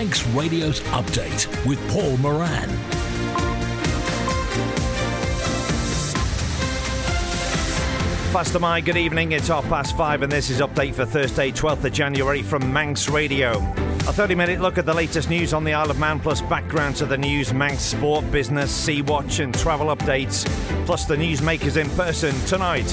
[0.00, 2.70] Manx Radio's Update with Paul Moran.
[8.32, 9.32] Fastyr mie, good evening.
[9.32, 13.10] It's half past five, and this is update for Thursday, 12th of January from Manx
[13.10, 13.58] Radio.
[14.08, 16.96] A 30 minute look at the latest news on the Isle of Man, plus background
[16.96, 20.46] to the news, Manx sport, business, sea watch, and travel updates,
[20.86, 22.90] plus the newsmakers in person tonight.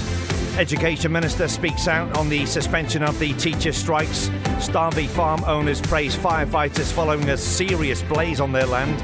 [0.58, 4.30] Education Minister speaks out on the suspension of the teacher strikes.
[4.58, 8.98] Staarvey farm owners praise firefighters following a serious blaze on their land.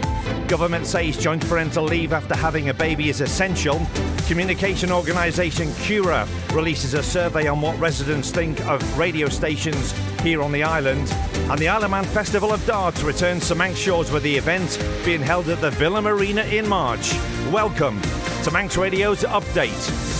[0.49, 3.79] Government says joint parental leave after having a baby is essential.
[4.25, 9.91] Communication organisation Cura releases a survey on what residents think of radio stations
[10.21, 11.07] here on the island.
[11.51, 14.83] And the Isle of Man Festival of Darts returns to Manx Shores with the event
[15.05, 17.13] being held at the Villa Marina in March.
[17.51, 18.01] Welcome
[18.41, 20.12] to Manx Radio's Update.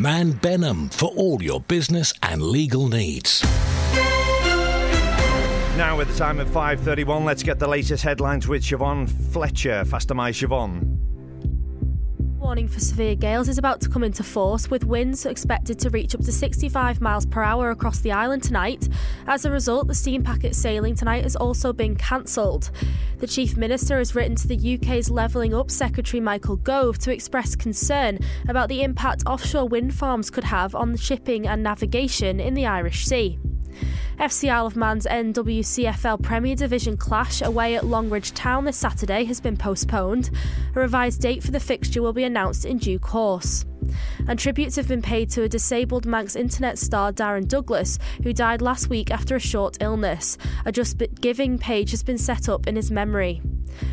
[0.00, 3.42] Mann Benham for all your business and legal needs.
[5.76, 9.84] Now, at the time of 5:31, let's get the latest headlines with Siobhan Fletcher.
[9.84, 10.99] Fastyr, mie Siobhan
[12.50, 16.16] warning for severe gales is about to come into force, with winds expected to reach
[16.16, 18.88] up to 65 miles per hour across the island tonight.
[19.28, 22.72] As a result, the steam packet sailing tonight has also been cancelled.
[23.18, 27.54] The Chief Minister has written to the UK's Levelling Up Secretary Michael Gove to express
[27.54, 32.54] concern about the impact offshore wind farms could have on the shipping and navigation in
[32.54, 33.38] the Irish Sea.
[34.18, 39.40] FC Isle of Man's NWCFL Premier Division clash away at Longridge Town this Saturday has
[39.40, 40.30] been postponed.
[40.74, 43.64] A revised date for the fixture will be announced in due course.
[44.28, 48.62] And tributes have been paid to a disabled Manx internet star Darren Douglas, who died
[48.62, 50.36] last week after a short illness.
[50.64, 53.40] A Just Giving page has been set up in his memory.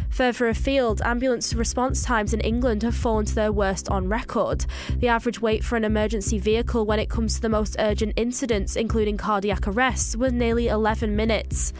[0.09, 4.65] Further afield, ambulance response times in England have fallen to their worst on record.
[4.97, 8.75] The average wait for an emergency vehicle when it comes to the most urgent incidents,
[8.75, 11.73] including cardiac arrests, was nearly 11 minutes.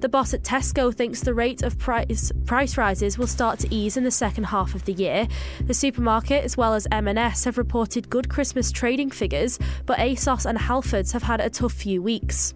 [0.00, 3.96] The boss at Tesco thinks the rate of price, price rises will start to ease
[3.96, 5.26] in the second half of the year.
[5.64, 10.56] The supermarket, as well as M&S, have reported good Christmas trading figures, but ASOS and
[10.56, 12.54] Halfords have had a tough few weeks.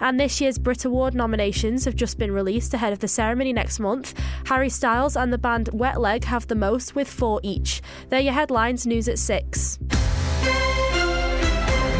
[0.00, 3.80] And this year's Brit Award nominations have just been released ahead of the ceremony next
[3.80, 4.14] month.
[4.46, 7.82] Harry Styles and the band Wet Leg have the most, with four each.
[8.08, 8.86] They're your headlines.
[8.86, 9.80] News at six.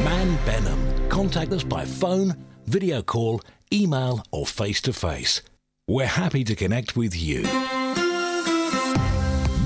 [0.04, 1.08] Mann Benham.
[1.08, 2.34] Contact us by phone,
[2.66, 3.40] video call
[3.74, 5.42] email, or face to face.
[5.86, 7.42] We're happy to connect with you.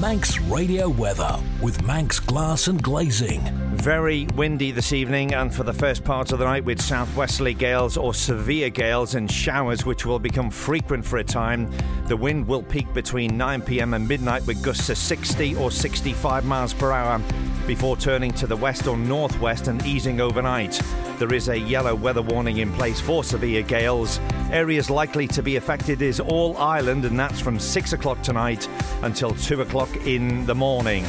[0.00, 3.40] Manx Radio Weather with Manx Glass and Glazing.
[3.74, 7.96] Very windy this evening, and for the first part of the night, with southwesterly gales
[7.96, 11.68] or severe gales and showers, which will become frequent for a time.
[12.06, 16.44] The wind will peak between 9 pm and midnight with gusts of 60 or 65
[16.44, 17.20] miles per hour
[17.68, 20.80] before turning to the west or northwest and easing overnight.
[21.18, 24.18] There is a yellow weather warning in place for severe gales.
[24.50, 28.66] Areas likely to be affected is all Ireland, and that's from 6 o'clock tonight
[29.02, 31.04] until 2 o'clock in the morning.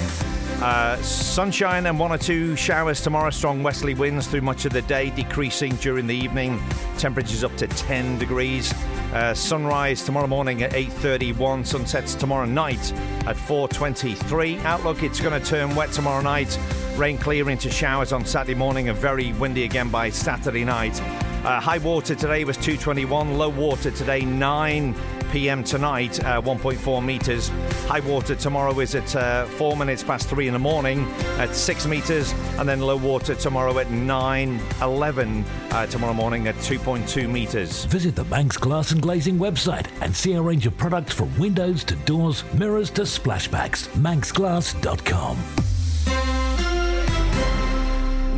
[0.62, 3.30] Uh, sunshine and one or two showers tomorrow.
[3.30, 6.62] Strong westerly winds through much of the day, decreasing during the evening.
[6.97, 8.74] Temperatures up to 10 degrees.
[9.14, 11.66] Uh, sunrise tomorrow morning at 8:31.
[11.66, 12.92] Sunsets tomorrow night
[13.25, 14.59] at 4:23.
[14.66, 16.59] Outlook: It's going to turn wet tomorrow night.
[16.97, 21.00] Rain clear into showers on Saturday morning and very windy again by Saturday night.
[21.46, 23.38] Uh, high water today was 221.
[23.38, 24.94] Low water today 9
[25.31, 25.63] p.m.
[25.63, 27.50] tonight, uh, 1.4 metres.
[27.88, 31.06] High water tomorrow is at uh, 4 minutes past 3 in the morning
[31.38, 32.34] at 6 metres.
[32.57, 37.85] And then low water tomorrow at 9 11 uh, tomorrow morning at 2.2 metres.
[37.85, 41.84] Visit the Manx Glass and Glazing website and see a range of products from windows
[41.85, 43.88] to doors, mirrors to splashbacks.
[43.90, 45.69] ManxGlass.com.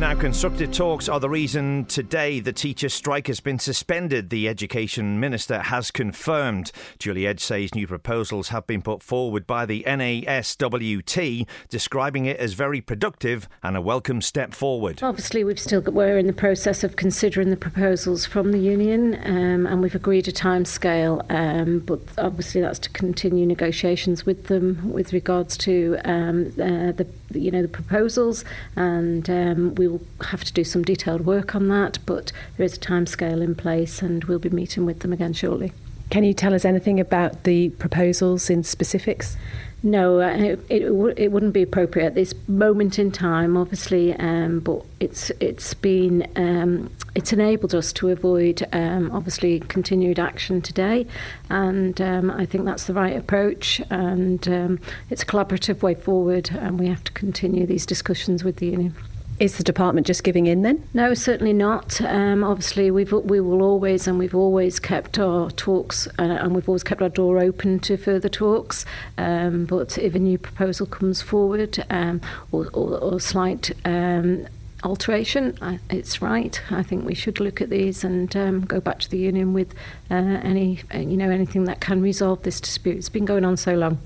[0.02, 4.30] Now, constructive talks are the reason today the teacher strike has been suspended.
[4.30, 6.72] The Education Minister has confirmed.
[6.98, 12.54] Julie Edge says new proposals have been put forward by the NASUWT, describing it as
[12.54, 15.00] very productive and a welcome step forward.
[15.04, 19.14] Obviously, we've still got, we're in the process of considering the proposals from the union,
[19.24, 21.24] um, and we've agreed a time scale.
[21.30, 27.06] Um, but obviously, that's to continue negotiations with them with regards to um, uh, the
[27.34, 28.44] you know the proposals,
[28.76, 31.98] and um, we will have to do some detailed work on that.
[32.06, 35.72] But there is a timescale in place, and we'll be meeting with them again shortly.
[36.10, 39.36] Can you tell us anything about the proposals in specifics?
[39.84, 40.82] No, uh, it, it,
[41.16, 44.14] it wouldn't be appropriate at this moment in time, obviously.
[44.14, 50.62] Um, but it's it's been um, it's enabled us to avoid um, obviously continued action
[50.62, 51.06] today,
[51.50, 53.80] and um, I think that's the right approach.
[53.90, 54.80] And um,
[55.10, 58.94] it's a collaborative way forward, and we have to continue these discussions with the union.
[59.42, 60.88] Is the department just giving in then?
[60.94, 62.00] No, certainly not.
[62.00, 66.68] Um, obviously, we've we will always and we've always kept our talks uh, and we've
[66.68, 68.84] always kept our door open to further talks.
[69.18, 72.20] Um, but if a new proposal comes forward um,
[72.52, 74.46] or, or, or slight um,
[74.84, 75.58] alteration.
[75.60, 76.62] I, it's right.
[76.70, 79.74] I think we should look at these and um, go back to the union with
[80.08, 82.96] uh, any, uh, you know, anything that can resolve this dispute.
[82.96, 83.98] It's been going on so long.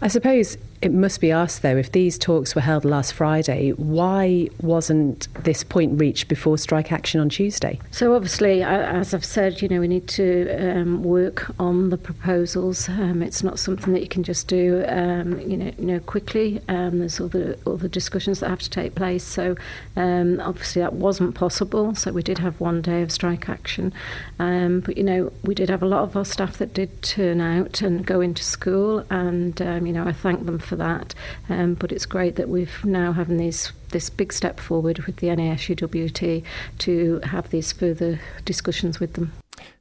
[0.00, 4.48] I suppose it must be asked, though, if these talks were held last Friday, why
[4.60, 7.80] wasn't this point reached before strike action on Tuesday?
[7.90, 12.88] So, obviously, as I've said, you know, we need to um, work on the proposals.
[12.88, 16.60] Um, it's not something that you can just do, um, you know, you know, quickly.
[16.68, 19.24] Um, there's other other discussions that have to take place.
[19.24, 19.56] So,
[19.96, 21.94] um, obviously, that wasn't possible.
[21.94, 23.94] So, we did have one day of strike action,
[24.38, 27.40] um, but you know, we did have a lot of our staff that did turn
[27.40, 31.14] out and go into school, and you know, I thank them for that.
[31.48, 35.28] Um, but it's great that we've now having these this big step forward with the
[35.28, 36.44] NASUWT
[36.78, 39.32] to have these further discussions with them.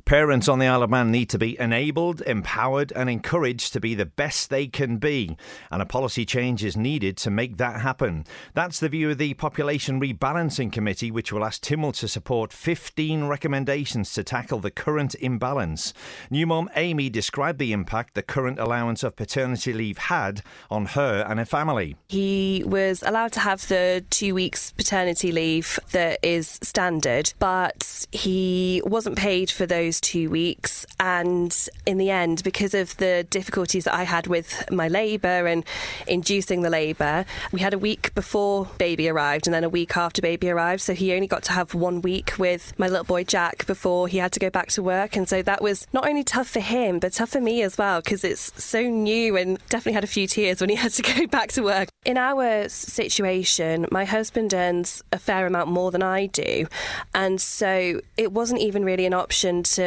[0.06, 3.96] Parents on the Isle of Man need to be enabled, empowered, and encouraged to be
[3.96, 5.36] the best they can be,
[5.72, 8.24] and a policy change is needed to make that happen.
[8.54, 13.24] That's the view of the Population Rebalancing Committee, which will ask Tynwald to support 15
[13.24, 15.92] recommendations to tackle the current imbalance.
[16.30, 21.26] New mum Amy described the impact the current allowance of paternity leave had on her
[21.28, 21.96] and her family.
[22.10, 28.84] He was allowed to have the two weeks paternity leave that is standard, but he
[28.86, 30.86] wasn't paid for those those two weeks.
[31.00, 31.56] And
[31.86, 35.64] in the end, because of the difficulties that I had with my labour and
[36.08, 40.22] inducing the labour, we had a week before baby arrived and then a week after
[40.22, 40.82] baby arrived.
[40.82, 44.18] So he only got to have one week with my little boy Jack before he
[44.18, 45.16] had to go back to work.
[45.16, 48.02] And so that was not only tough for him, but tough for me as well,
[48.02, 51.28] because it's so new and definitely had a few tears when he had to go
[51.28, 51.90] back to work.
[52.06, 56.68] In our situation, my husband earns a fair amount more than I do.
[57.14, 59.85] And so it wasn't even really an option to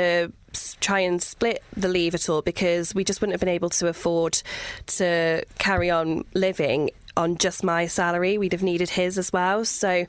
[0.80, 3.86] try and split the leave at all because we just wouldn't have been able to
[3.86, 4.42] afford
[4.86, 8.38] to carry on living on just my salary.
[8.38, 9.64] We'd have needed his as well.
[9.64, 10.06] So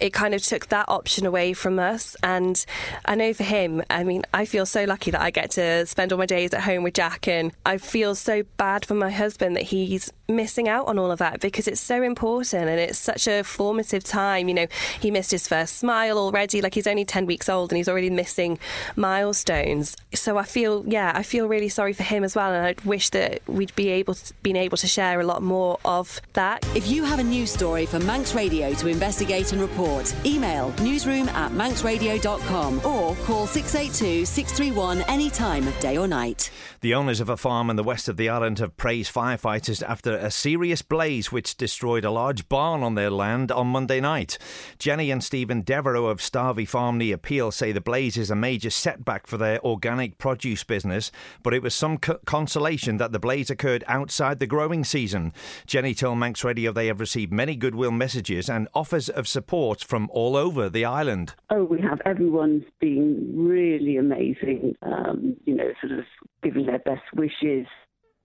[0.00, 2.16] it kind of took that option away from us.
[2.22, 2.64] And
[3.04, 6.12] I know for him, I mean, I feel so lucky that I get to spend
[6.12, 7.26] all my days at home with Jack.
[7.26, 11.18] And I feel so bad for my husband that he's missing out on all of
[11.18, 14.48] that because it's so important and it's such a formative time.
[14.48, 14.66] You know,
[15.00, 16.60] he missed his first smile already.
[16.60, 18.58] Like he's only 10 weeks old and he's already missing
[18.96, 19.96] milestones.
[20.14, 22.52] So I feel, yeah, I feel really sorry for him as well.
[22.52, 25.78] And I wish that we'd be able to, been able to share a lot more
[25.84, 26.66] of that.
[26.74, 31.28] If you have a news story for Manx Radio to investigate and report, email newsroom
[31.30, 36.50] at manxradio.com or call 682 631 any time of day or night.
[36.80, 40.16] The owners of a farm in the west of the island have praised firefighters after
[40.22, 44.38] a serious blaze which destroyed a large barn on their land on Monday night.
[44.78, 48.70] Jenny and Stephen Devereux of Staarvey Farm near Peel say the blaze is a major
[48.70, 51.10] setback for their organic produce business,
[51.42, 55.32] but it was some co- consolation that the blaze occurred outside the growing season.
[55.66, 60.08] Jenny told Manx Radio they have received many goodwill messages and offers of support from
[60.12, 61.34] all over the island.
[61.50, 66.04] Oh, we have everyone's been really amazing, um, you know, sort of
[66.42, 67.66] giving their best wishes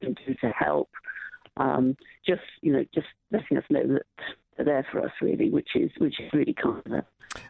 [0.01, 0.89] and to help.
[1.59, 4.03] Um, just, you know, just letting us know that
[4.55, 7.03] they're there for us, really, which is which is really kind of.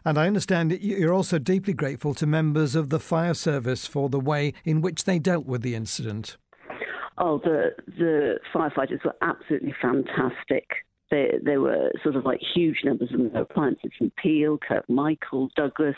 [0.04, 4.08] And I understand that you're also deeply grateful to members of the fire service for
[4.08, 6.36] the way in which they dealt with the incident.
[7.16, 10.84] Oh, the the firefighters were absolutely fantastic.
[11.10, 15.96] There, there were sort of like huge numbers of appliances from Peel, Kirk Michael, Douglas,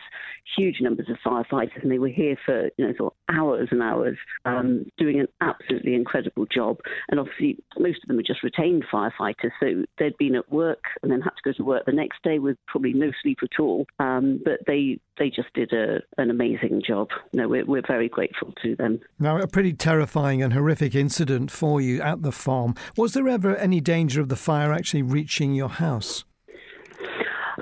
[0.57, 3.83] huge numbers of firefighters, and they were here for you know sort of hours and
[3.83, 6.79] hours, um, doing an absolutely incredible job.
[7.11, 11.11] And obviously, most of them were just retained firefighters, so they'd been at work and
[11.11, 13.87] then had to go to work the next day with probably no sleep at all.
[13.99, 17.11] Um, but they they just did a, an amazing job.
[17.33, 18.99] No, we're, we're very grateful to them.
[19.21, 22.75] Now, a pretty terrifying and horrific incident for you at the farm.
[22.97, 26.25] Was there ever any danger of the fire actually reaching your house?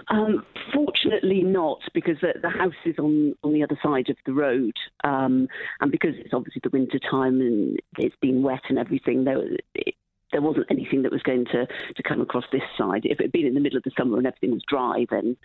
[0.09, 4.33] Um, fortunately, not because the, the, house is on, on the other side of the
[4.33, 4.73] road,
[5.03, 5.49] um,
[5.81, 9.25] and because it's obviously the winter time and it's been wet and everything.
[9.25, 9.43] There,
[9.75, 9.95] it,
[10.33, 13.03] there wasn't anything that was going to, to come across this side.
[13.05, 15.37] If it had been in the middle of the summer and everything was dry, then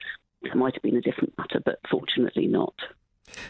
[0.43, 2.73] it might have been a different matter, but fortunately not.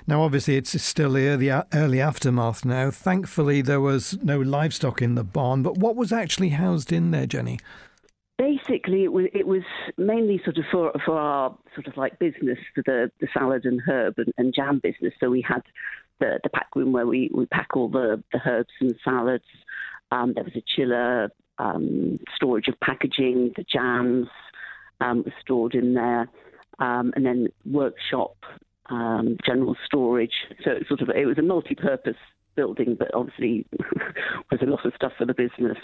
[0.07, 2.91] Now, obviously, it's still the early, early aftermath now.
[2.91, 7.25] Thankfully, there was no livestock in the barn, but what was actually housed in there,
[7.25, 7.59] Jenny?
[8.37, 9.63] Basically, it was, it was
[9.97, 13.81] mainly sort of for, for our sort of like business, for the, the salad and
[13.87, 15.13] herb and, and jam business.
[15.19, 15.61] So we had
[16.19, 19.43] the, the pack room where we, we pack all the, the herbs and salads.
[20.11, 24.27] Um, there was a chiller, um, storage of packaging, the jams,
[25.01, 26.29] um, was stored in there,
[26.79, 28.35] um, and then workshop,
[28.89, 30.33] um, general storage.
[30.63, 32.17] So it sort of it was a multi-purpose
[32.55, 33.65] building, but obviously
[34.51, 35.77] was a lot of stuff for the business.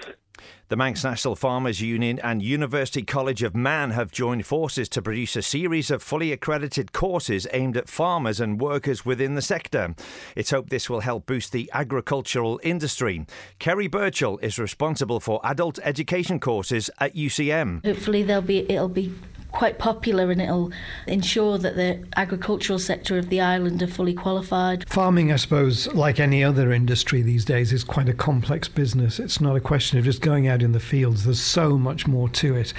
[0.69, 5.35] The Manx National Farmers Union and University College of Man have joined forces to produce
[5.35, 9.95] a series of fully accredited courses aimed at farmers and workers within the sector.
[10.35, 13.25] It's hoped this will help boost the agricultural industry.
[13.57, 17.83] Kerry Birchall is responsible for adult education courses at UCM.
[17.83, 19.13] Hopefully, there'll be it'll be
[19.51, 20.71] quite popular and it'll
[21.07, 24.87] ensure that the agricultural sector of the island are fully qualified.
[24.89, 29.19] Farming, I suppose, like any other industry these days, is quite a complex business.
[29.19, 32.29] It's not a question of just going out in the fields, there's so much more
[32.29, 32.73] to it.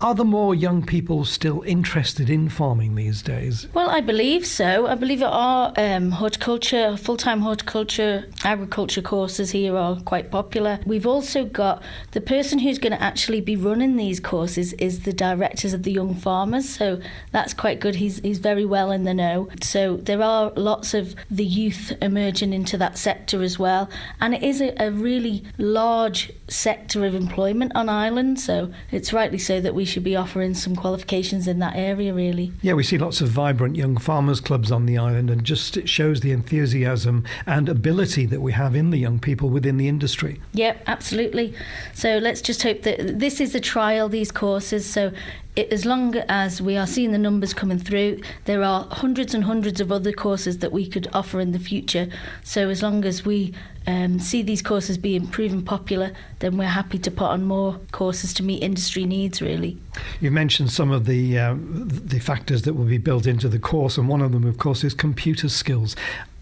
[0.00, 3.68] Are there more young people still interested in farming these days?
[3.72, 4.86] Well, I believe so.
[4.86, 10.80] I believe our um, horticulture, full time horticulture, agriculture courses here are quite popular.
[10.84, 15.12] We've also got the person who's going to actually be running these courses is the
[15.12, 16.68] directors of the young farmers.
[16.68, 17.94] So that's quite good.
[17.94, 19.48] He's, he's very well in the know.
[19.62, 23.88] So there are lots of the youth emerging into that sector as well.
[24.20, 28.38] And it is a, a really large sector of employment on Ireland.
[28.38, 32.52] So it's rightly so that we should be offering some qualifications in that area, really.
[32.62, 35.88] Yeah, we see lots of vibrant young farmers clubs on the island, and just it
[35.88, 40.40] shows the enthusiasm and ability that we have in the young people within the industry.
[40.52, 41.54] Yep, absolutely.
[41.94, 44.84] So let's just hope that this is a trial, these courses.
[44.84, 45.12] So
[45.56, 49.44] it, as long as we are seeing the numbers coming through, there are hundreds and
[49.44, 52.08] hundreds of other courses that we could offer in the future.
[52.42, 53.54] So as long as we
[53.86, 58.32] um, see these courses being proven popular, then we're happy to put on more courses
[58.34, 59.42] to meet industry needs.
[59.42, 59.78] Really,
[60.20, 63.98] you've mentioned some of the uh, the factors that will be built into the course,
[63.98, 65.96] and one of them, of course, is computer skills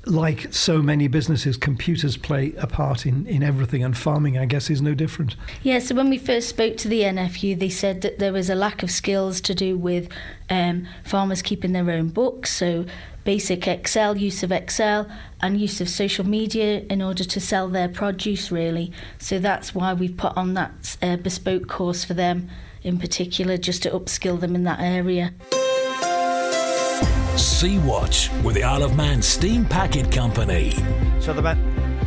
[0.07, 4.69] like so many businesses, computers play a part in, in everything, and farming, I guess,
[4.69, 5.37] is no different.
[5.63, 8.55] Yeah, so when we first spoke to the NFU, they said that there was a
[8.55, 10.09] lack of skills to do with
[10.51, 12.85] um, farmers keeping their own books, so
[13.25, 15.11] basic Excel, use of Excel,
[15.41, 18.93] and use of social media in order to sell their produce, really.
[19.19, 22.51] So that's why we've put on that uh, bespoke course for them
[22.83, 25.33] in particular, just to upskill them in that area.
[27.37, 30.75] Sea Watch with the Isle of Man Steam Packet Company.
[31.21, 31.43] So the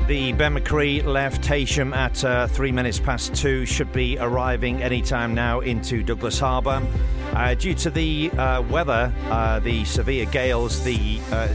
[0.07, 3.65] the Ben-my-Chree left Heysham at uh, three minutes past two.
[3.65, 6.85] Should be arriving any time now into Douglas Harbour.
[7.33, 11.53] Uh, due to the uh, weather, uh, the severe gales, the uh,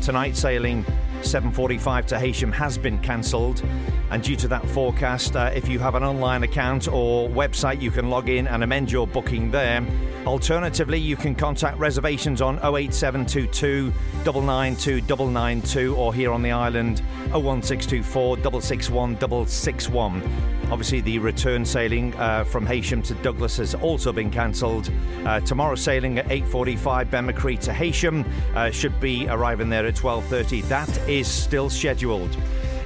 [0.00, 0.84] tonight sailing
[1.22, 3.62] 7:45 to Heysham has been cancelled.
[4.10, 7.90] And due to that forecast, uh, if you have an online account or website, you
[7.90, 9.84] can log in and amend your booking there.
[10.26, 13.92] Alternatively, you can contact reservations on 08722
[14.24, 17.00] 992 992 or here on the island
[17.32, 20.57] 01624 661 661.
[20.70, 24.90] Obviously, the return sailing uh, from Heysham to Douglas has also been cancelled.
[25.24, 30.68] Uh, tomorrow sailing at 8:45 Ben-my-Chree to Heysham uh, should be arriving there at 12:30.
[30.68, 32.36] That is still scheduled.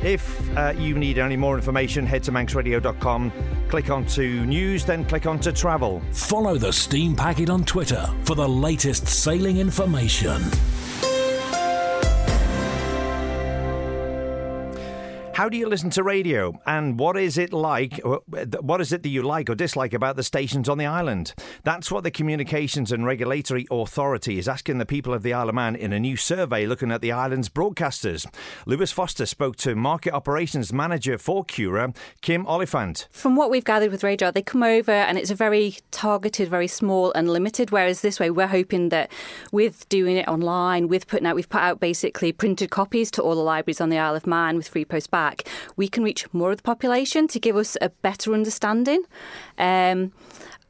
[0.03, 3.33] If uh, you need any more information, head to manxradio.com,
[3.69, 6.03] click onto news, then click onto travel.
[6.11, 10.43] Follow the Steam Packet on Twitter for the latest sailing information.
[15.43, 16.57] How do you listen to radio?
[16.67, 18.01] And what is it like?
[18.05, 18.19] Uh,
[18.61, 21.35] what is it that you like or dislike about the stations on the island?
[21.65, 25.57] That's what the Communications and Regulatory Authority is asking the people of the Isle of
[25.57, 28.25] Man in a new survey looking at the island's broadcasters.
[28.67, 33.09] Lewis Foster spoke to Market Operations Manager for Cura, Kim Oliphant.
[33.11, 36.69] From what we've gathered with RAJAR, they come over and it's a very targeted, very
[36.69, 37.73] small and limited.
[37.73, 39.11] Whereas this way, we're hoping that
[39.51, 43.35] with doing it online, with putting out, we've put out basically printed copies to all
[43.35, 46.33] the libraries on the Isle of Man with free post back back, we can reach
[46.33, 49.03] more of the population to give us a better understanding.
[49.59, 50.13] Um,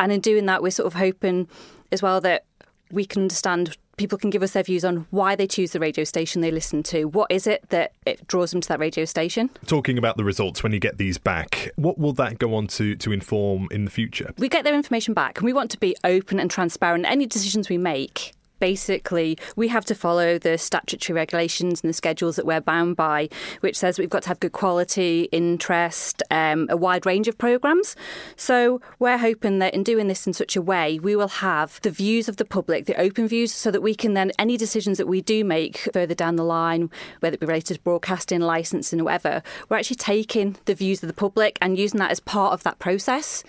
[0.00, 1.49] and in doing that, we're sort of hoping
[1.90, 2.45] as well that
[2.90, 6.02] we can understand people can give us their views on why they choose the radio
[6.02, 7.04] station they listen to.
[7.04, 9.50] What is it that it draws them to that radio station?
[9.66, 12.97] Talking about the results when you get these back, what will that go on to,
[12.97, 14.33] to inform in the future?
[14.38, 17.04] We get their information back and we want to be open and transparent.
[17.07, 22.37] Any decisions we make basically we have to follow the statutory regulations and the schedules
[22.37, 23.28] that we're bound by,
[23.59, 27.97] which says we've got to have good quality, interest, um, a wide range of programmes.
[28.37, 31.90] So we're hoping that in doing this in such a way, we will have the
[31.90, 35.09] views of the public, the open views, so that we can then, any decisions that
[35.09, 36.88] we do make further down the line,
[37.19, 41.12] whether it be related to broadcasting, licensing, whatever, we're actually taking the views of the
[41.14, 43.42] public and using that as part of that process.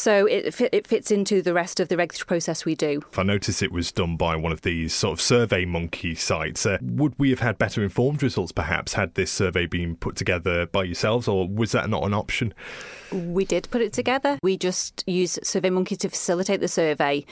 [0.00, 3.02] So it, it fits into the rest of the regulatory process we do.
[3.12, 6.64] If I notice it was done by one of these sort of survey monkey sites,
[6.64, 10.64] uh, would we have had better informed results perhaps had this survey been put together
[10.64, 12.54] by yourselves, or was that not an option?
[13.12, 14.38] We did put it together.
[14.42, 17.26] We just used SurveyMonkey to facilitate the survey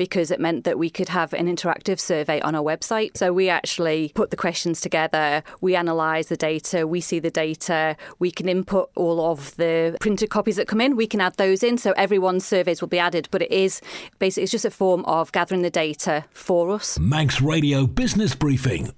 [0.00, 3.18] because it meant that we could have an interactive survey on our website.
[3.18, 7.98] So we actually put the questions together, we analyse the data, we see the data,
[8.18, 11.62] we can input all of the printed copies that come in, we can add those
[11.62, 11.76] in.
[11.76, 13.82] So everyone's surveys will be added, but it is
[14.18, 16.98] basically it's just a form of gathering the data for us.
[16.98, 18.94] Manx Radio Business Briefing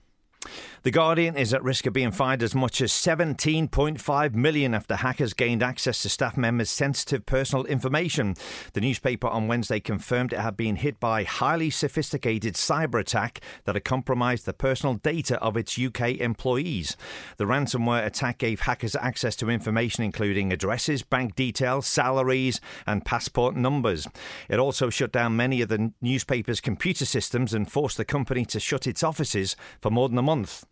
[0.83, 5.33] the Guardian is at risk of being fined as much as 17.5 million after hackers
[5.33, 8.35] gained access to staff members' sensitive personal information.
[8.73, 13.77] The newspaper on Wednesday confirmed it had been hit by highly sophisticated cyber attack that
[13.77, 16.97] had compromised the personal data of its UK employees.
[17.37, 23.55] The ransomware attack gave hackers access to information including addresses, bank details, salaries, and passport
[23.55, 24.09] numbers.
[24.49, 28.59] It also shut down many of the newspaper's computer systems and forced the company to
[28.59, 30.65] shut its offices for more than a month.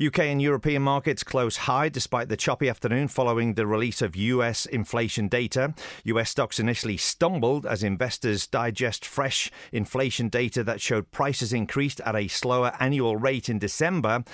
[0.00, 4.64] UK and European markets close high despite the choppy afternoon following the release of US
[4.66, 5.74] inflation data.
[6.04, 12.16] US stocks initially stumbled as investors digest fresh inflation data that showed prices increased at
[12.16, 14.24] a slower annual rate in December.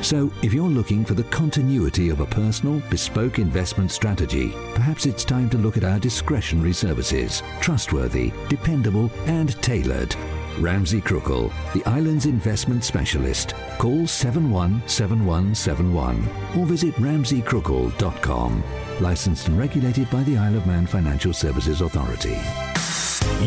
[0.00, 5.24] So, if you're looking for the continuity of a personal, bespoke investment strategy, perhaps it's
[5.24, 7.42] time to look at our discretionary services.
[7.60, 10.16] Trustworthy, dependable, and tailored.
[10.58, 13.54] Ramsey Crookall, the island's investment specialist.
[13.78, 18.62] Call 717171 or visit ramseycrookall.com.
[19.00, 22.38] Licensed and regulated by the Isle of Man Financial Services Authority.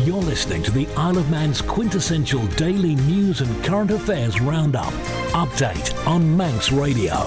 [0.04, 4.92] You're listening to the Isle of Man's quintessential daily news and current affairs roundup.
[5.32, 7.26] Update on Manx Radio.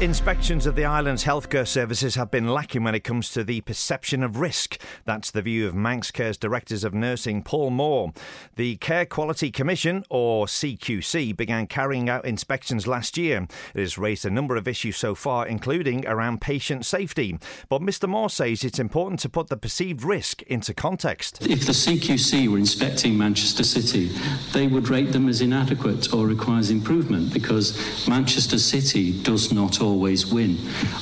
[0.00, 4.22] Inspections of the island's healthcare services have been lacking when it comes to the perception
[4.22, 4.80] of risk.
[5.04, 8.12] That's the view of Manx Care's Directors of Nursing, Paul Moore.
[8.54, 13.48] The Care Quality Commission, or CQC, began carrying out inspections last year.
[13.74, 17.36] It has raised a number of issues so far, including around patient safety.
[17.68, 18.08] But Mr.
[18.08, 21.44] Moore says it's important to put the perceived risk into context.
[21.44, 24.12] If the CQC were inspecting Manchester City,
[24.52, 30.26] they would rate them as inadequate or requires improvement because Manchester City does not always
[30.26, 30.58] win,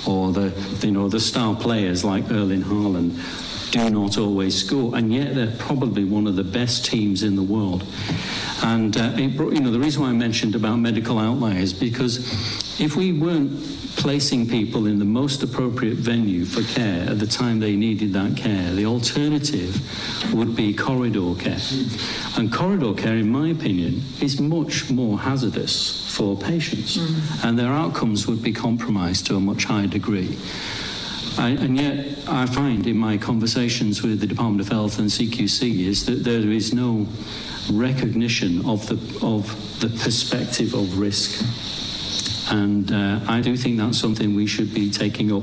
[0.07, 0.49] or the
[0.87, 3.13] you know the star players like Erling Haaland
[3.77, 7.43] do not always score, and yet they're probably one of the best teams in the
[7.43, 7.85] world.
[8.63, 12.19] And uh, it, you know the reason why I mentioned about medical outliers because
[12.81, 13.53] if we weren't
[13.97, 18.37] placing people in the most appropriate venue for care at the time they needed that
[18.37, 21.59] care, the alternative would be corridor care.
[22.37, 27.45] And corridor care, in my opinion, is much more hazardous for patients, mm.
[27.45, 30.39] and their outcomes would be compromised to a much higher degree.
[31.39, 35.87] I, and yet, I find in my conversations with the Department of Health and CQC
[35.87, 37.07] is that there is no
[37.71, 41.45] recognition of the of the perspective of risk.
[42.51, 45.43] And uh, I do think that's something we should be taking up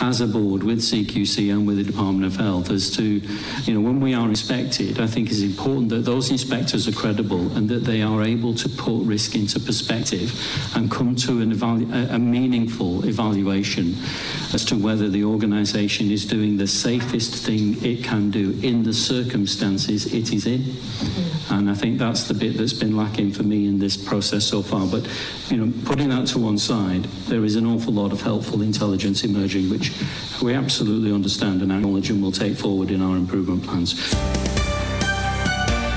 [0.00, 3.20] as a board with CQC and with the Department of Health as to,
[3.64, 7.54] you know, when we are inspected, I think it's important that those inspectors are credible
[7.56, 10.32] and that they are able to put risk into perspective
[10.74, 13.94] and come to an evalu- a meaningful evaluation
[14.52, 18.92] as to whether the organisation is doing the safest thing it can do in the
[18.92, 20.64] circumstances it is in.
[21.50, 24.62] And I think that's the bit that's been lacking for me in this process so
[24.62, 24.86] far.
[24.86, 25.06] But,
[25.50, 29.24] you know, putting that to one side, there is an awful lot of helpful intelligence
[29.24, 29.92] emerging, which
[30.42, 34.63] we absolutely understand and acknowledge and will take forward in our improvement plans.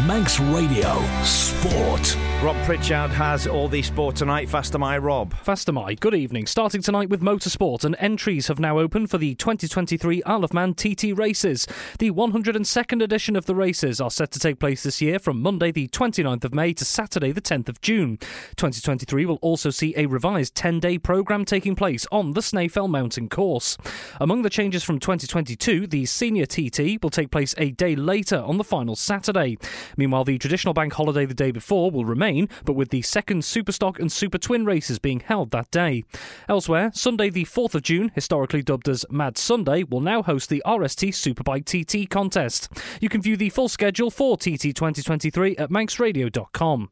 [0.07, 2.15] Manx Radio Sport.
[2.41, 4.47] Rob Pritchard has all the sport tonight.
[4.47, 5.33] Fastyr mie Rob.
[5.43, 5.95] Fastyr mie.
[5.95, 6.45] Good evening.
[6.45, 10.75] Starting tonight with motorsport, and entries have now opened for the 2023 Isle of Man
[10.75, 11.67] TT races.
[11.97, 15.71] The 102nd edition of the races are set to take place this year from Monday,
[15.71, 18.17] the 29th of May, to Saturday, the 10th of June.
[18.55, 23.77] 2023 will also see a revised 10-day programme taking place on the Snaefell Mountain course.
[24.21, 28.59] Among the changes from 2022, the senior TT will take place a day later on
[28.59, 29.57] the final Saturday.
[29.97, 33.99] Meanwhile, the traditional bank holiday the day before will remain but with the second Superstock
[33.99, 36.03] and Super Twin races being held that day.
[36.47, 40.63] Elsewhere, Sunday, the 4th of June, historically dubbed as Mad Sunday, will now host the
[40.65, 42.69] RST Superbike TT contest.
[43.01, 46.89] You can view the full schedule for TT 2023 at manxradio.com.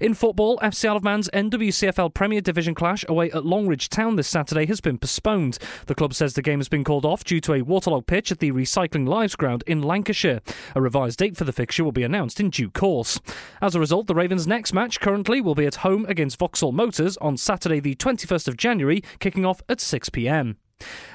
[0.00, 4.28] In football, FC Isle of Man's NWCFL Premier Division clash away at Longridge Town this
[4.28, 5.58] Saturday has been postponed.
[5.86, 8.38] The club says the game has been called off due to a waterlogged pitch at
[8.38, 10.40] the Recycling Lives ground in Lancashire.
[10.74, 13.20] A revised date for the fixture will be announced in due course.
[13.60, 17.18] As a result, the Ravens' next match currently will be at home against Vauxhall Motors
[17.18, 20.56] on Saturday, the 21st of January, kicking off at 6 pm.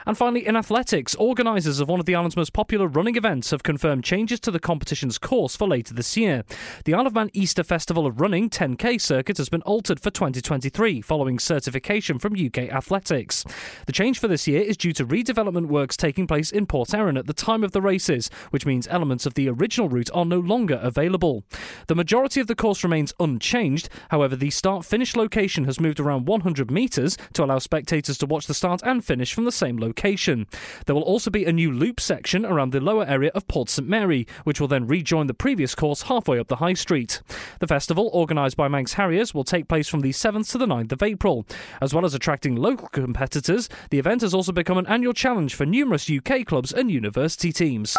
[0.05, 3.63] And finally, in athletics, organisers of one of the island's most popular running events have
[3.63, 6.43] confirmed changes to the competition's course for later this year.
[6.85, 11.01] The Isle of Man Easter Festival of Running 10K circuit has been altered for 2023
[11.01, 13.43] following certification from UK Athletics.
[13.87, 17.17] The change for this year is due to redevelopment works taking place in Port Erin
[17.17, 20.39] at the time of the races, which means elements of the original route are no
[20.39, 21.43] longer available.
[21.87, 26.27] The majority of the course remains unchanged, however, the start finish location has moved around
[26.27, 30.47] 100 metres to allow spectators to watch the start and finish from the same location.
[30.85, 33.87] There will also be a new loop section around the lower area of Port St
[33.87, 37.21] Mary, which will then rejoin the previous course halfway up the High Street.
[37.59, 40.91] The festival, organised by Manx Harriers, will take place from the 7th to the 9th
[40.91, 41.45] of April.
[41.81, 45.65] As well as attracting local competitors, the event has also become an annual challenge for
[45.65, 47.95] numerous UK clubs and university teams.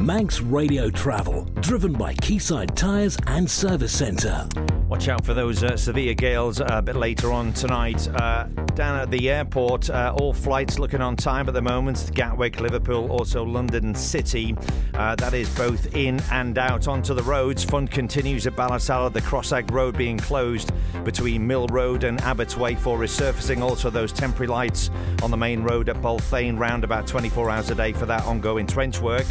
[0.00, 4.48] Manx Radio Travel, driven by Quayside Tyres and Service Centre.
[4.88, 8.08] Watch out for those uh, severe gales uh, a bit later on tonight.
[8.08, 12.10] Uh, down at the airport, uh, all flights looking on time at the moment.
[12.14, 14.56] Gatwick, Liverpool, also London City.
[14.94, 17.62] Uh, that is both in and out onto the roads.
[17.62, 20.72] Fun continues at Ballasalla, the Crossag Road being closed
[21.04, 23.60] between Mill Road and Abbots Way for resurfacing.
[23.60, 24.90] Also, those temporary lights
[25.22, 28.66] on the main road at Balthane round about 24 hours a day for that ongoing
[28.66, 29.26] trench work.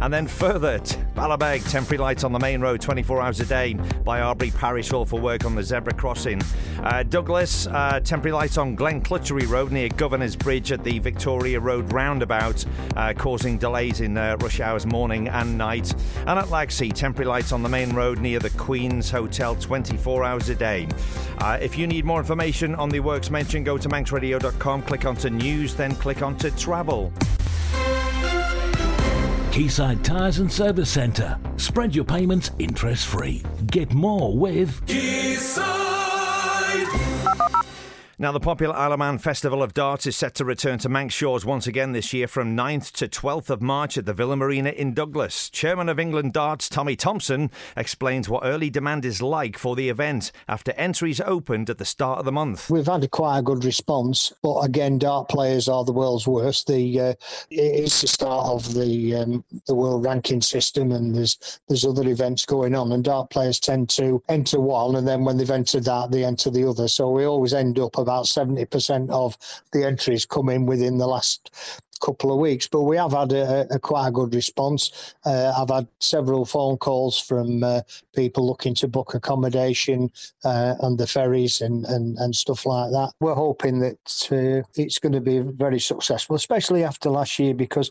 [0.00, 0.78] And then further,
[1.14, 5.04] Ballabeg, temporary lights on the main road 24 hours a day by Arbory Parish Hall
[5.04, 6.42] for work on the zebra crossing.
[6.82, 11.92] Uh, Douglas, uh, temporary lights on Glencrutchery Road near Governor's Bridge at the Victoria Road
[11.92, 12.64] roundabout,
[12.96, 15.94] uh, causing delays in uh, rush hours morning and night.
[16.26, 20.48] And at Laxey, temporary lights on the main road near the Queen's Hotel 24 hours
[20.48, 20.88] a day.
[21.38, 25.30] Uh, if you need more information on the works mentioned, go to manxradio.com, click onto
[25.30, 27.12] news, then click onto travel.
[29.52, 31.38] Quayside Tyres and Service Centre.
[31.58, 33.42] Spread your payments interest free.
[33.66, 34.80] Get more with
[38.22, 41.12] Now, the popular Isle of Man Festival of Darts is set to return to Manx
[41.12, 44.70] Shores once again this year from 9th to 12th of March at the Villa Marina
[44.70, 45.50] in Douglas.
[45.50, 50.30] Chairman of England Darts, Tommy Thompson, explains what early demand is like for the event
[50.46, 52.70] after entries opened at the start of the month.
[52.70, 56.68] We've had a quite a good response, but again, dart players are the world's worst.
[56.68, 57.14] The uh,
[57.50, 62.06] it is the start of the um, the world ranking system, and there's there's other
[62.06, 65.82] events going on, and dart players tend to enter one, and then when they've entered
[65.86, 66.86] that, they enter the other.
[66.86, 69.36] So we always end up about about 70% of
[69.72, 71.50] the entries come in within the last
[72.02, 75.14] couple of weeks, but we have had a, a quite a good response.
[75.24, 77.82] Uh, I've had several phone calls from uh,
[78.14, 80.10] people looking to book accommodation
[80.44, 83.12] uh, on the ferries and, and, and stuff like that.
[83.20, 87.90] We're hoping that uh, it's going to be very successful, especially after last year, because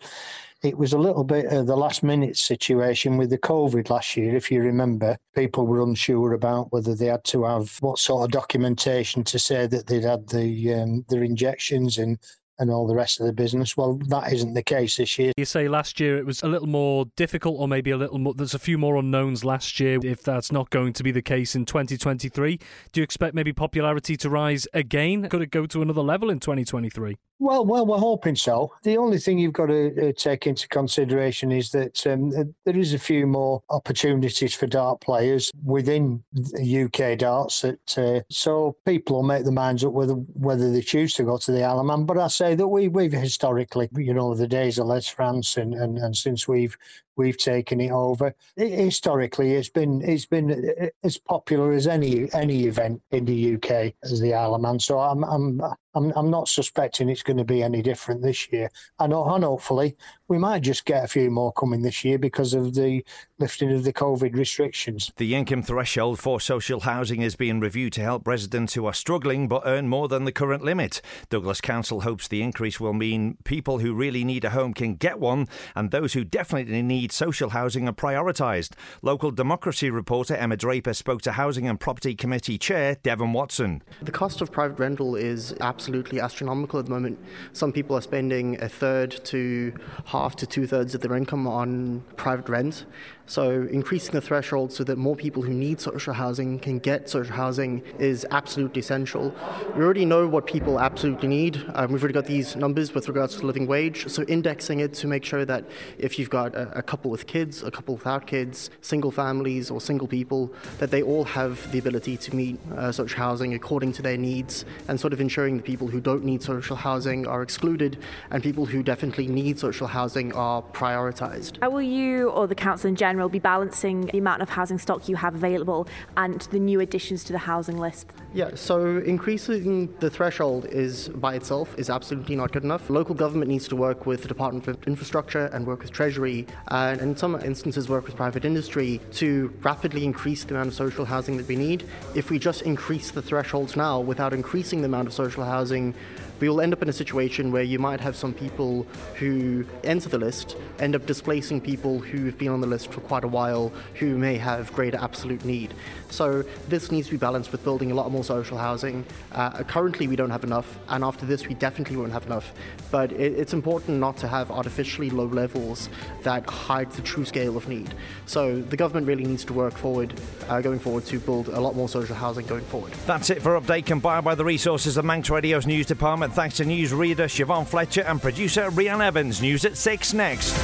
[0.63, 4.36] it was a little bit of the last minute situation with the COVID last year.
[4.36, 8.32] If you remember, people were unsure about whether they had to have what sort of
[8.32, 12.19] documentation to say that they'd had the um, their injections and
[12.62, 13.76] and all the rest of the business.
[13.76, 15.34] Well, that isn't the case this year.
[15.36, 18.36] You say last year it was a little more difficult, or maybe a little more,
[18.36, 20.00] there's a few more unknowns last year.
[20.04, 22.60] If that's not going to be the case in 2023,
[22.91, 25.28] do you expect maybe popularity to rise again?
[25.28, 27.17] Could it go to another level in 2023?
[27.41, 28.71] Well, well, we're hoping so.
[28.84, 32.30] The only thing you've got to uh, take into consideration is that um,
[32.65, 36.24] there is a few more opportunities for dart players within
[36.56, 37.62] UK darts.
[37.62, 41.38] That uh, so people will make their minds up whether whether they choose to go
[41.38, 42.06] to the Isle of Man.
[42.06, 45.73] But I say that we we've historically, you know, the days of Les France and,
[45.73, 46.77] and, and since we've
[47.15, 48.33] we've taken it over.
[48.57, 53.55] It, historically, it's been it's been eh, as popular as any any event in the
[53.55, 54.79] UK as the Isle of Man.
[54.79, 55.61] So I'm I'm
[55.93, 58.69] I'm, I'm not suspecting it's going to be any different this year.
[58.99, 62.73] And, and hopefully, we might just get a few more coming this year because of
[62.73, 63.04] the
[63.39, 65.12] lifting of the COVID restrictions.
[65.17, 69.49] The income threshold for social housing is being reviewed to help residents who are struggling
[69.49, 71.01] but earn more than the current limit.
[71.30, 75.19] Douglas Council hopes the increase will mean people who really need a home can get
[75.19, 78.71] one and those who definitely need social housing are prioritised.
[79.01, 83.82] Local democracy reporter Emma Draper spoke to Housing and Property Committee Chair Devon Watson.
[84.01, 87.20] The cost of private rental is absolutely astronomical at the moment.
[87.54, 89.74] Some people are spending a third to
[90.06, 92.86] half to two thirds of their income on private rent.
[93.32, 97.34] So, increasing the threshold so that more people who need social housing can get social
[97.34, 99.34] housing is absolutely essential.
[99.74, 101.63] We already know what people absolutely need.
[101.74, 104.10] Um, we've already got these numbers with regards to living wage.
[104.10, 105.63] So, indexing it to make sure that
[105.98, 109.80] if you've got a, a couple with kids, a couple without kids, single families, or
[109.80, 114.02] single people, that they all have the ability to meet uh, social housing according to
[114.02, 117.97] their needs, and sort of ensuring that people who don't need social housing are excluded,
[118.29, 121.53] and people who definitely need social housing are prioritised.
[121.62, 123.29] How will you or the council in general?
[123.31, 127.31] be balancing the amount of housing stock you have available and the new additions to
[127.31, 128.12] the housing list?
[128.34, 132.89] Yeah, so increasing the threshold is by itself is absolutely not good enough.
[132.89, 137.01] Local government needs to work with the Department of Infrastructure and work with Treasury and
[137.01, 141.38] in some instances work with private industry to rapidly increase the amount of social housing
[141.38, 141.84] that we need.
[142.15, 145.93] If we just increase the thresholds now without increasing the amount of social housing housing
[146.41, 150.10] we will end up in a situation where you might have some people who enter
[150.10, 153.71] the list end up displacing people who've been on the list for quite a while
[153.95, 155.73] who may have greater absolute need.
[156.10, 159.06] So this needs to be balanced with building a lot more social housing.
[159.32, 162.51] Uh, currently, we don't have enough, and after this, we definitely won't have enough.
[162.89, 165.89] But it, it's important not to have artificially low levels
[166.23, 167.93] that hide the true scale of need.
[168.25, 171.75] So the government really needs to work forward, uh, going forward, to build a lot
[171.75, 172.93] more social housing going forward.
[173.06, 176.65] That's it for Update, compiled by the resources of Manx Radio's news department thanks to
[176.65, 179.41] newsreader Siobhan Fletcher and producer Rian Evans.
[179.41, 180.58] News at 6 next.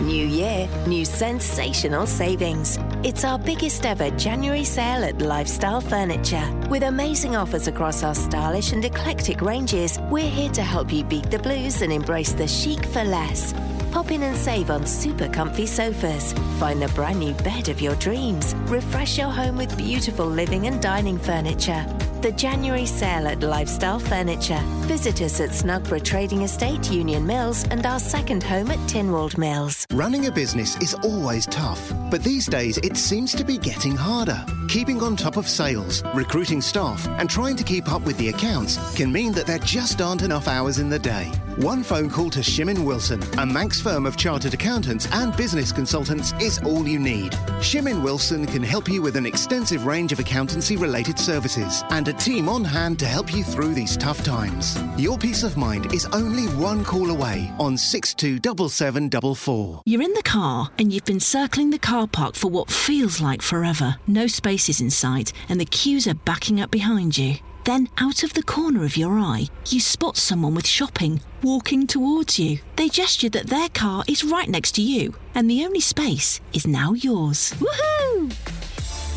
[0.00, 2.78] New year, new sensational savings.
[3.02, 6.48] It's our biggest ever January sale at Lifestyle Furniture.
[6.70, 11.30] With amazing offers across our stylish and eclectic ranges, we're here to help you beat
[11.30, 13.52] the blues and embrace the chic for less.
[13.90, 16.32] Pop in and save on super comfy sofas.
[16.60, 18.54] Find the brand new bed of your dreams.
[18.66, 21.84] Refresh your home with beautiful living and dining furniture.
[22.20, 24.60] The January sale at Lifestyle Furniture.
[24.88, 29.86] Visit us at Snugborough Trading Estate, Union Mills, and our second home at Tynwald Mills.
[29.92, 34.44] Running a business is always tough, but these days it seems to be getting harder.
[34.68, 38.76] Keeping on top of sales, recruiting staff, and trying to keep up with the accounts
[38.94, 41.32] can mean that there just aren't enough hours in the day.
[41.56, 46.34] One phone call to Shimin Wilson, a Manx firm of chartered accountants and business consultants,
[46.38, 47.32] is all you need.
[47.62, 52.12] Shimin Wilson can help you with an extensive range of accountancy related services and a
[52.12, 54.78] team on hand to help you through these tough times.
[54.98, 59.82] Your peace of mind is only one call away on 627744.
[59.86, 63.40] You're in the car and you've been circling the car park for what feels like
[63.40, 63.96] forever.
[64.06, 64.26] No
[64.58, 67.36] spaces in sight and the queues are backing up behind you.
[67.64, 72.38] Then, out of the corner of your eye, you spot someone with shopping walking towards
[72.40, 72.58] you.
[72.74, 76.66] They gesture that their car is right next to you, and the only space is
[76.66, 77.52] now yours.
[77.60, 78.34] Woohoo!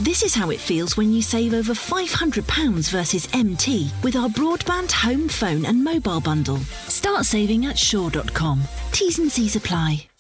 [0.03, 4.91] This is how it feels when you save over £500 versus MT with our broadband,
[4.91, 6.57] home, phone, and mobile bundle.
[6.87, 8.61] Start saving at Shaw.com.
[8.91, 10.10] T's and C's apply.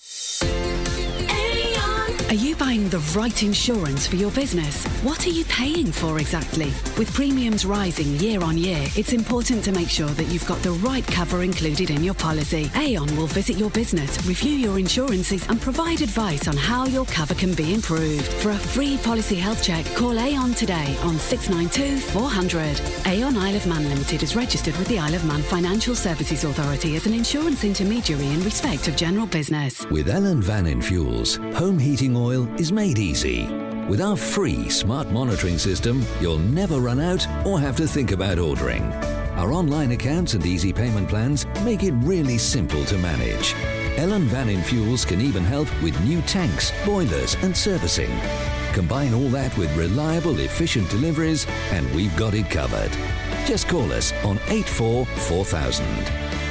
[2.31, 4.85] Are you buying the right insurance for your business?
[5.03, 6.67] What are you paying for exactly?
[6.97, 10.71] With premiums rising year on year, it's important to make sure that you've got the
[10.71, 12.71] right cover included in your policy.
[12.73, 17.33] Aon will visit your business, review your insurances, and provide advice on how your cover
[17.33, 18.25] can be improved.
[18.41, 22.81] For a free policy health check, call Aon today on 692 400.
[23.07, 26.95] Aon Isle of Man Limited is registered with the Isle of Man Financial Services Authority
[26.95, 29.85] as an insurance intermediary in respect of general business.
[29.87, 33.47] With Ellan Vannin Fuels, home heating oil is made easy.
[33.89, 38.39] With our free smart monitoring system, you'll never run out or have to think about
[38.39, 38.83] ordering.
[39.35, 43.53] Our online accounts and easy payment plans make it really simple to manage.
[43.97, 48.11] Ellan Vannin Fuels can even help with new tanks, boilers, and servicing.
[48.73, 52.91] Combine all that with reliable, efficient deliveries, and we've got it covered.
[53.45, 55.85] Just call us on 844000.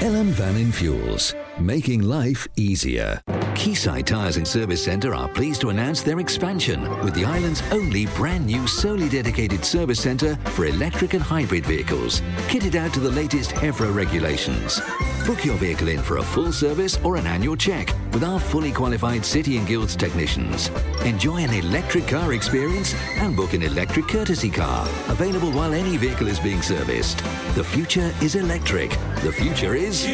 [0.02, 1.34] Ellan Vannin Fuels.
[1.60, 3.20] Making life easier.
[3.54, 8.06] Quayside Tyres and Service Centre are pleased to announce their expansion with the island's only
[8.06, 13.10] brand new solely dedicated service centre for electric and hybrid vehicles, kitted out to the
[13.10, 14.80] latest EVRA regulations.
[15.26, 18.72] Book your vehicle in for a full service or an annual check with our fully
[18.72, 20.68] qualified City and Guilds technicians.
[21.04, 26.28] Enjoy an electric car experience and book an electric courtesy car, available while any vehicle
[26.28, 27.18] is being serviced.
[27.54, 28.90] The future is electric.
[29.22, 30.06] The future is.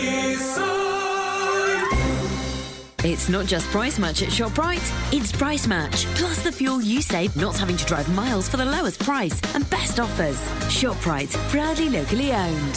[3.06, 6.06] It's not just price match at ShopRite, it's price match.
[6.16, 9.70] Plus the fuel you save not having to drive miles for the lowest price and
[9.70, 10.40] best offers.
[10.66, 12.74] ShopRite, proudly locally owned.